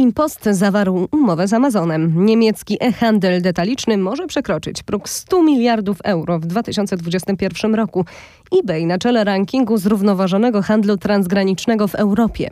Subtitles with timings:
[0.00, 2.26] Impost zawarł umowę z Amazonem.
[2.26, 8.04] Niemiecki e-handel detaliczny może przekroczyć próg 100 miliardów euro w 2021 roku.
[8.60, 12.50] eBay na czele rankingu zrównoważonego handlu transgranicznego w Europie.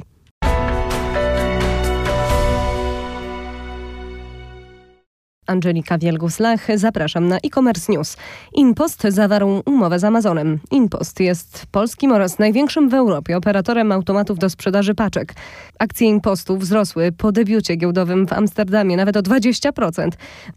[5.48, 8.16] Angelika Wielgus-Lach, zapraszam na e-commerce news.
[8.54, 10.58] Impost zawarł umowę z Amazonem.
[10.70, 15.34] Impost jest polskim oraz największym w Europie operatorem automatów do sprzedaży paczek.
[15.78, 20.08] Akcje Impostu wzrosły po debiucie giełdowym w Amsterdamie nawet o 20%.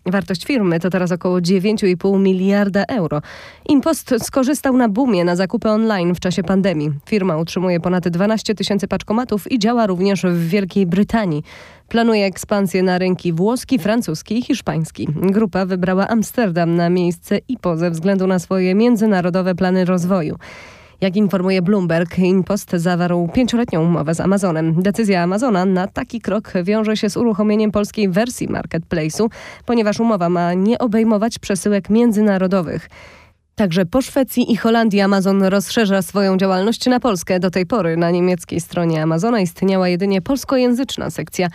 [0.05, 3.22] Wartość firmy to teraz około 9,5 miliarda euro.
[3.70, 6.92] Impost skorzystał na boomie na zakupy online w czasie pandemii.
[7.05, 11.44] Firma utrzymuje ponad 12 tysięcy paczkomatów i działa również w Wielkiej Brytanii.
[11.91, 15.08] Planuje ekspansję na rynki włoski, francuski i hiszpański.
[15.16, 20.36] Grupa wybrała Amsterdam na miejsce IPO ze względu na swoje międzynarodowe plany rozwoju.
[21.02, 24.81] Jak informuje Bloomberg, Impost zawarł pięcioletnią umowę z Amazonem.
[24.81, 29.30] Decyzja Amazona na taki krok wiąże się z uruchomieniem polskiej wersji marketplace'u,
[29.66, 32.89] ponieważ umowa ma nie obejmować przesyłek międzynarodowych.
[33.55, 37.39] Także po Szwecji i Holandii Amazon rozszerza swoją działalność na Polskę.
[37.39, 41.47] Do tej pory na niemieckiej stronie Amazona istniała jedynie polskojęzyczna sekcja.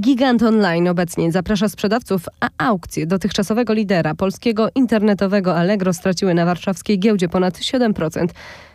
[0.00, 6.98] Gigant Online obecnie zaprasza sprzedawców, a aukcje dotychczasowego lidera polskiego internetowego Allegro straciły na warszawskiej
[6.98, 8.26] giełdzie ponad 7%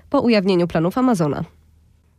[0.10, 1.44] po ujawnieniu planów Amazona.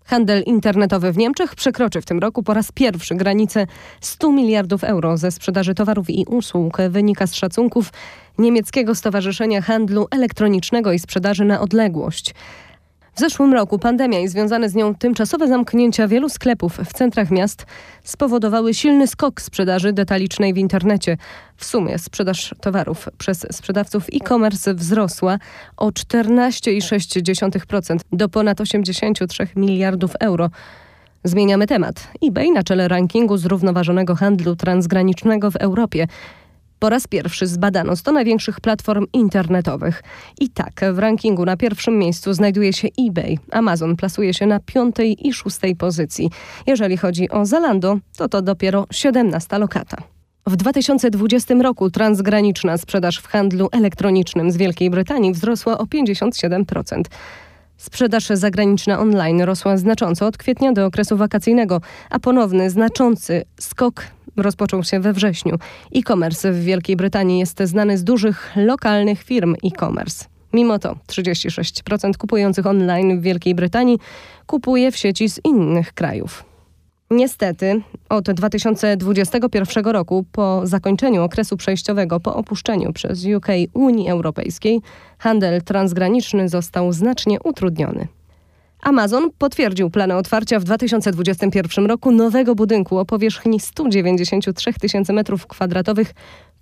[0.04, 3.66] Handel internetowy w Niemczech przekroczy w tym roku po raz pierwszy granicę
[4.00, 6.78] 100 miliardów euro ze sprzedaży towarów i usług.
[6.90, 7.92] Wynika z szacunków
[8.38, 12.34] niemieckiego Stowarzyszenia Handlu Elektronicznego i Sprzedaży na Odległość.
[13.14, 17.66] W zeszłym roku pandemia i związane z nią tymczasowe zamknięcia wielu sklepów w centrach miast
[18.04, 21.16] spowodowały silny skok sprzedaży detalicznej w internecie.
[21.56, 25.38] W sumie sprzedaż towarów przez sprzedawców e-commerce wzrosła
[25.76, 30.50] o 14,6% do ponad 83 miliardów euro.
[31.24, 32.08] Zmieniamy temat.
[32.22, 36.06] eBay na czele rankingu zrównoważonego handlu transgranicznego w Europie.
[36.82, 40.02] Po raz pierwszy zbadano 100 największych platform internetowych.
[40.40, 43.38] I tak w rankingu na pierwszym miejscu znajduje się eBay.
[43.50, 46.30] Amazon plasuje się na piątej i szóstej pozycji.
[46.66, 49.96] Jeżeli chodzi o Zalando, to to dopiero 17 lokata.
[50.46, 57.02] W 2020 roku transgraniczna sprzedaż w handlu elektronicznym z Wielkiej Brytanii wzrosła o 57%.
[57.76, 64.04] Sprzedaż zagraniczna online rosła znacząco od kwietnia do okresu wakacyjnego, a ponowny znaczący skok
[64.36, 65.58] rozpoczął się we wrześniu.
[65.94, 70.24] E-commerce w Wielkiej Brytanii jest znany z dużych lokalnych firm e-commerce.
[70.52, 73.98] Mimo to 36% kupujących online w Wielkiej Brytanii
[74.46, 76.44] kupuje w sieci z innych krajów.
[77.10, 84.80] Niestety, od 2021 roku, po zakończeniu okresu przejściowego po opuszczeniu przez UK Unii Europejskiej,
[85.18, 88.08] handel transgraniczny został znacznie utrudniony.
[88.82, 96.04] Amazon potwierdził plany otwarcia w 2021 roku nowego budynku o powierzchni 193 tysięcy m2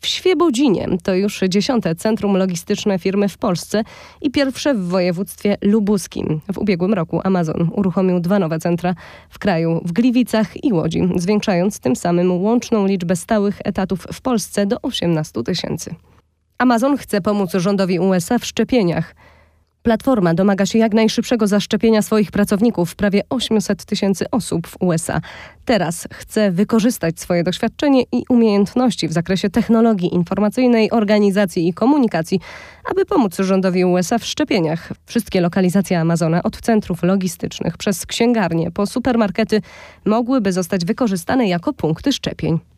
[0.00, 0.88] w Świebodzinie.
[1.02, 3.82] To już dziesiąte centrum logistyczne firmy w Polsce
[4.22, 6.40] i pierwsze w województwie lubuskim.
[6.52, 8.94] W ubiegłym roku Amazon uruchomił dwa nowe centra
[9.30, 14.66] w kraju, w Gliwicach i Łodzi, zwiększając tym samym łączną liczbę stałych etatów w Polsce
[14.66, 15.94] do 18 tysięcy.
[16.58, 19.14] Amazon chce pomóc rządowi USA w szczepieniach.
[19.82, 25.20] Platforma domaga się jak najszybszego zaszczepienia swoich pracowników, prawie 800 tysięcy osób w USA.
[25.64, 32.40] Teraz chce wykorzystać swoje doświadczenie i umiejętności w zakresie technologii informacyjnej, organizacji i komunikacji,
[32.90, 34.92] aby pomóc rządowi USA w szczepieniach.
[35.06, 39.60] Wszystkie lokalizacje Amazona, od centrów logistycznych przez księgarnie po supermarkety,
[40.04, 42.69] mogłyby zostać wykorzystane jako punkty szczepień.